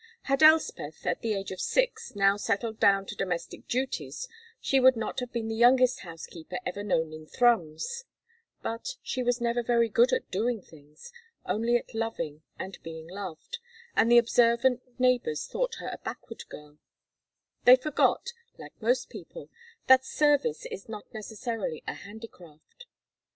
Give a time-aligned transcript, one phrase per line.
[0.23, 4.27] Had Elspeth at the age of six now settled down to domestic duties
[4.59, 8.05] she would not have been the youngest housekeeper ever known in Thrums,
[8.63, 11.11] but she was never very good at doing things,
[11.45, 13.59] only at loving and being loved,
[13.95, 16.79] and the observant neighbors thought her a backward girl;
[17.65, 19.51] they forgot, like most people,
[19.85, 22.87] that service is not necessarily a handicraft.